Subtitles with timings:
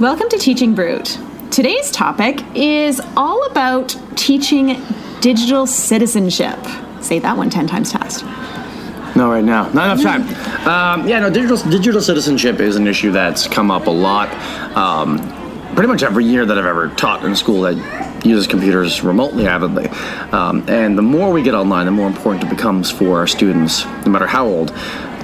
[0.00, 1.08] Welcome to Teaching Brood.
[1.52, 4.82] Today's topic is all about teaching
[5.20, 6.58] digital citizenship.
[7.00, 8.24] Say that one 10 times fast.
[9.16, 9.68] No, right now.
[9.72, 10.50] Not enough time.
[10.60, 14.28] Um, yeah, no, digital, digital citizenship is an issue that's come up a lot.
[14.76, 15.18] Um,
[15.74, 19.46] pretty much every year that I've ever taught in a school that uses computers remotely
[19.46, 19.88] avidly.
[20.32, 23.86] Um, and the more we get online, the more important it becomes for our students,
[24.04, 24.74] no matter how old,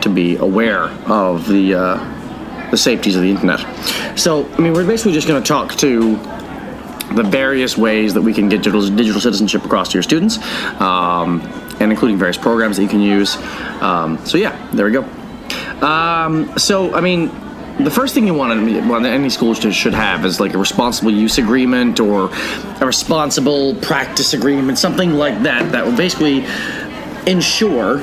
[0.01, 3.61] to be aware of the, uh, the safeties of the internet.
[4.19, 6.17] So, I mean, we're basically just going to talk to
[7.15, 10.39] the various ways that we can get digital, digital citizenship across to your students,
[10.81, 11.41] um,
[11.81, 13.37] and including various programs that you can use.
[13.81, 15.03] Um, so yeah, there we go.
[15.85, 17.31] Um, so I mean,
[17.79, 21.39] the first thing you want, want any school should have is like a responsible use
[21.39, 22.31] agreement or
[22.81, 25.73] a responsible practice agreement, something like that.
[25.73, 26.47] That will basically
[27.27, 27.99] ensure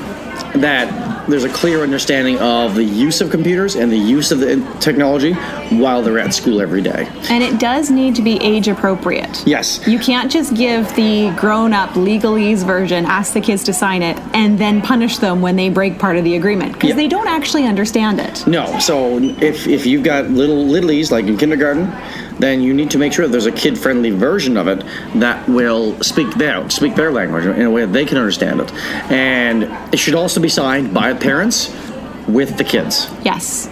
[0.54, 4.56] that there's a clear understanding of the use of computers and the use of the
[4.80, 5.32] technology
[5.76, 7.08] while they're at school every day.
[7.30, 9.42] And it does need to be age appropriate.
[9.46, 9.86] Yes.
[9.86, 14.18] You can't just give the grown up legalese version, ask the kids to sign it,
[14.34, 16.96] and then punish them when they break part of the agreement because Yeah.
[16.96, 18.46] they don't actually understand it.
[18.46, 18.78] No.
[18.78, 21.90] So if, if you've got little littlies like in kindergarten,
[22.38, 26.32] then you need to make sure there's a kid-friendly version of it that will speak
[26.34, 28.72] their speak their language in a way that they can understand it,
[29.10, 31.74] and it should also be signed by parents
[32.26, 33.08] with the kids.
[33.24, 33.68] Yes.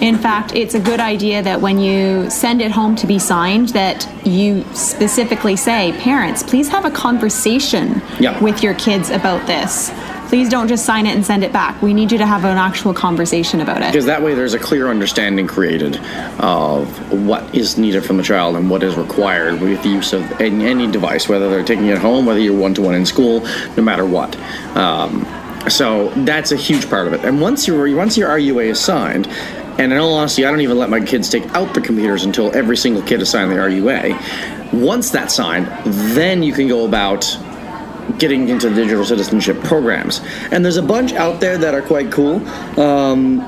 [0.00, 3.68] In fact, it's a good idea that when you send it home to be signed,
[3.68, 8.36] that you specifically say, parents, please have a conversation Yeah.
[8.42, 9.92] with your kids about this.
[10.32, 11.82] Please don't just sign it and send it back.
[11.82, 13.92] We need you to have an actual conversation about it.
[13.92, 15.98] Because that way there's a clear understanding created
[16.38, 20.22] of what is needed from the child and what is required with the use of
[20.40, 23.40] any, any device, whether they're taking it home, whether you're one to one in school,
[23.76, 24.34] no matter what.
[24.74, 25.26] Um,
[25.68, 27.26] so that's a huge part of it.
[27.26, 30.78] And once your once your RUA is signed, and in all honesty, I don't even
[30.78, 34.72] let my kids take out the computers until every single kid has signed the RUA.
[34.72, 37.38] Once that's signed, then you can go about
[38.18, 40.20] getting into digital citizenship programs.
[40.50, 42.46] And there's a bunch out there that are quite cool.
[42.78, 43.38] Um,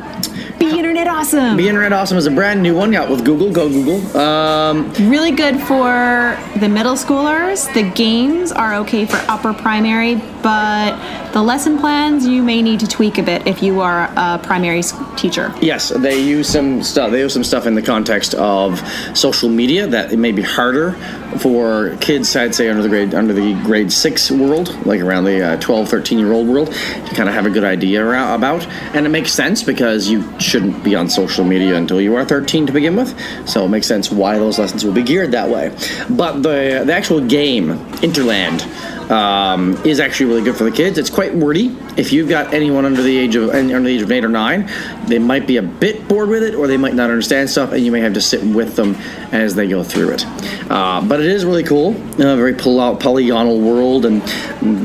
[0.58, 1.56] Be Internet Awesome!
[1.56, 3.50] Be Red Awesome is a brand new one out with Google.
[3.50, 4.16] Go Google.
[4.16, 7.72] Um, really good for the middle schoolers.
[7.74, 12.86] The games are okay for upper primary, but the lesson plans you may need to
[12.86, 14.82] tweak a bit if you are a primary
[15.16, 15.54] teacher.
[15.60, 17.10] yes, they use some stuff.
[17.10, 18.80] They use some stuff in the context of
[19.16, 20.92] social media that it may be harder
[21.38, 22.34] for kids.
[22.36, 25.88] I'd say under the grade under the grade six world, like around the uh, 12,
[25.88, 28.66] 13 year old world, to kind of have a good idea about.
[28.94, 32.66] And it makes sense because you shouldn't be on social media until you are 13
[32.66, 33.14] to begin with.
[33.48, 35.74] So it makes sense why those lessons will be geared that way.
[36.10, 38.62] But the the actual game, Interland.
[39.10, 40.96] um, is actually really good for the kids.
[40.96, 41.76] It's quite wordy.
[41.98, 44.70] If you've got anyone under the age of under the age of eight or nine,
[45.08, 47.84] they might be a bit bored with it, or they might not understand stuff, and
[47.84, 48.94] you may have to sit with them
[49.30, 50.24] as they go through it.
[50.70, 51.90] Uh, but it is really cool.
[52.14, 54.22] A very poly- polygonal world, and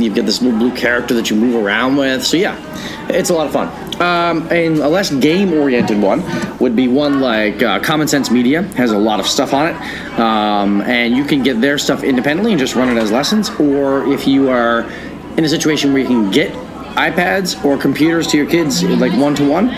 [0.03, 2.25] you've got this little blue character that you move around with.
[2.25, 2.58] So yeah,
[3.09, 3.69] it's a lot of fun.
[4.00, 6.24] Um, and a less game-oriented one
[6.60, 9.76] would be one like uh, Common Sense Media has a lot of stuff on it,
[10.20, 13.50] um, and you can get their stuff independently and just run it as lessons.
[13.60, 14.90] Or if you are
[15.38, 16.54] in a situation where you can get
[16.96, 19.70] iPads or computers to your kids like one to one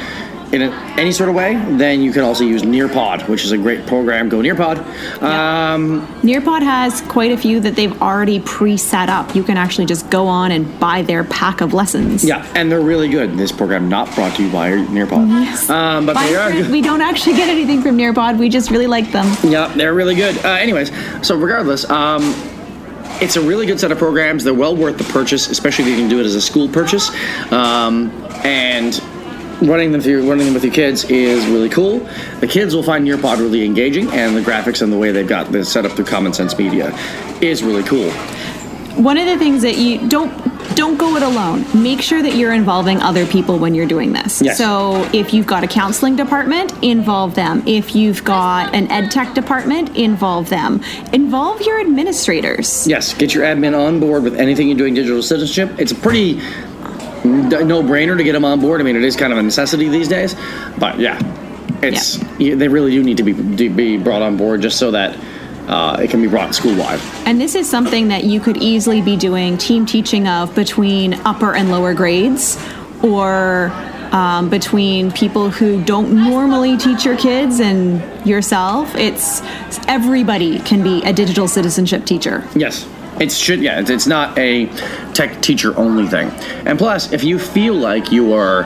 [0.51, 3.57] in a, any sort of way, then you can also use Nearpod, which is a
[3.57, 4.27] great program.
[4.29, 4.79] Go Nearpod.
[5.21, 9.33] Um, Nearpod has quite a few that they've already pre-set up.
[9.33, 12.23] You can actually just go on and buy their pack of lessons.
[12.23, 13.37] yeah, and they're really good.
[13.37, 15.27] This program not brought to you by Nearpod.
[15.29, 15.69] Yes.
[15.69, 16.69] Um, but they are good.
[16.69, 18.37] we don't actually get anything from Nearpod.
[18.37, 19.25] We just really like them.
[19.43, 20.37] Yeah, they're really good.
[20.43, 20.91] Uh, anyways,
[21.25, 22.21] so regardless, um,
[23.21, 24.43] it's a really good set of programs.
[24.43, 27.09] They're well worth the purchase, especially if you can do it as a school purchase.
[27.51, 28.09] Um,
[28.43, 29.01] and
[29.61, 31.99] running them through, running them with your kids is really cool.
[32.39, 35.51] The kids will find Nearpod really engaging, and the graphics and the way they've got
[35.51, 36.95] this set up through Common Sense Media
[37.41, 38.11] is really cool.
[39.01, 40.31] One of the things that you don't
[40.75, 41.65] don't go it alone.
[41.75, 44.41] Make sure that you're involving other people when you're doing this.
[44.41, 44.57] Yes.
[44.57, 47.61] So if you've got a counseling department, involve them.
[47.67, 50.81] If you've got an ed tech department, involve them.
[51.13, 52.87] Involve your administrators.
[52.87, 55.77] Yes, get your admin on board with anything you're doing digital citizenship.
[55.79, 56.41] It's a pretty
[57.51, 58.81] no brainer to get them on board.
[58.81, 60.35] I mean, it is kind of a necessity these days,
[60.79, 61.19] but yeah,
[61.83, 64.91] it's you- they really do need to be to be brought on board just so
[64.91, 65.17] that
[65.67, 66.99] uh, it can be brought school wide.
[67.25, 71.55] And this is something that you could easily be doing team teaching of between upper
[71.55, 72.57] and lower grades
[73.03, 73.71] or
[74.11, 78.93] um, between people who don't normally teach your kids and yourself.
[78.95, 79.41] It's
[79.87, 82.43] everybody can be a digital citizenship teacher.
[82.55, 82.85] Yes.
[83.21, 83.83] It should, yeah.
[83.85, 84.65] It's, not a
[85.13, 86.29] tech teacher only thing.
[86.65, 88.63] And plus, if you feel like you are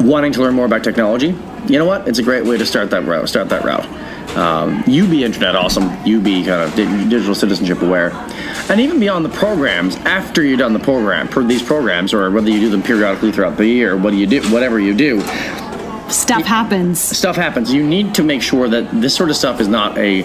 [0.00, 1.34] wanting to learn more about technology,
[1.66, 2.06] you know what?
[2.08, 3.28] It's a great way to start that route.
[3.28, 3.86] Start that route.
[4.36, 8.12] um, you be internet awesome, you be kind of di- digital citizenship aware,
[8.70, 9.96] and even beyond the programs.
[9.96, 13.56] After you're done the program, per these programs, or whether you do them periodically throughout
[13.56, 14.40] the year, what do you do?
[14.52, 15.20] Whatever you do,
[16.08, 17.00] Stuff happens.
[17.00, 17.72] stuff happens.
[17.74, 20.22] You need to make sure that this sort of stuff is not a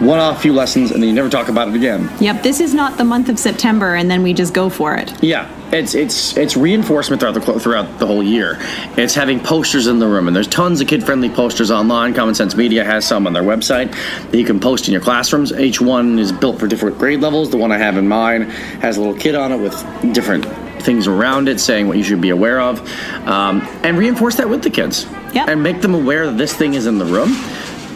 [0.00, 2.10] one-off few lessons and then you never talk about it again.
[2.20, 5.12] Yep, this is not the month of September and then we just go for it.
[5.22, 8.58] Yeah, it's it's it's reinforcement throughout the throughout the whole year.
[8.96, 12.14] It's having posters in the room, and there's tons of kid-friendly posters online.
[12.14, 13.92] Common Sense Media has some on their website
[14.30, 15.52] that you can post in your classrooms.
[15.52, 17.50] Each one is built for different grade levels.
[17.50, 18.42] The one I have in mine
[18.80, 19.74] has a little kid on it with
[20.12, 20.44] different
[20.82, 22.80] things around it saying what you should be aware of,
[23.26, 25.06] um, and reinforce that with the kids.
[25.32, 25.48] Yep.
[25.48, 27.32] And make them aware that this thing is in the room,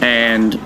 [0.03, 0.59] and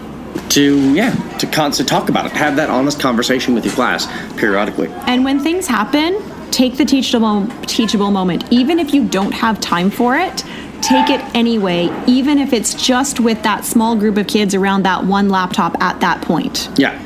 [0.50, 2.32] to yeah to constantly talk about it.
[2.34, 4.90] Have that honest conversation with your class periodically.
[5.08, 6.22] And when things happen,
[6.52, 8.46] take the teachable teachable moment.
[8.52, 10.44] Even if you don't have time for it,
[10.82, 15.04] take it anyway, even if it's just with that small group of kids around that
[15.06, 16.70] one laptop at that point.
[16.78, 17.00] Yeah,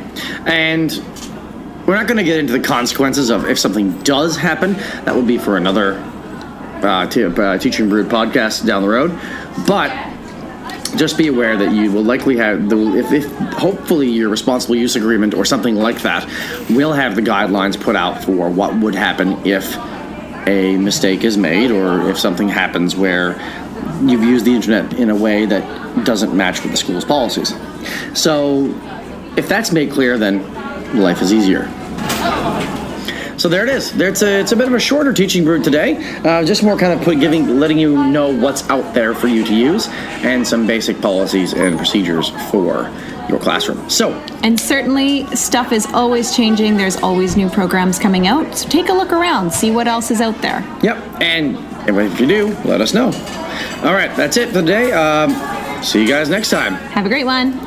[0.46, 0.92] and
[1.88, 4.74] we're not going to get into the consequences of if something does happen.
[5.06, 5.96] That would be for another
[6.84, 9.18] uh, t- uh, Teaching Brood podcast down the road.
[9.66, 9.90] But
[10.96, 14.96] just be aware that you will likely have the if, if hopefully your responsible use
[14.96, 16.26] agreement or something like that
[16.70, 19.78] will have the guidelines put out for what would happen if
[20.48, 23.34] a mistake is made or if something happens where
[24.02, 27.54] you've used the internet in a way that doesn't match with the school's policies.
[28.14, 28.66] So
[29.38, 30.44] if that's made clear, then
[31.00, 31.70] life is easier.
[33.40, 33.94] So there it is.
[33.94, 35.96] There, it's a it's a bit of a shorter teaching brood today.
[36.26, 39.46] Uh, just more kind of put, giving letting you know what's out there for you
[39.46, 39.88] to use
[40.28, 42.94] and some basic policies and procedures for
[43.30, 43.90] your classroom.
[43.90, 44.12] So
[44.44, 46.76] And certainly, stuff is always changing.
[46.76, 48.58] There's always new programs coming out.
[48.58, 50.60] So take a look around, see what else is out there.
[50.84, 51.58] Yep, and
[51.88, 53.06] if you do, let us know.
[53.88, 54.92] All right, that's it for today.
[54.92, 55.34] Um,
[55.82, 56.74] see you guys next time.
[56.74, 57.58] Have a great one.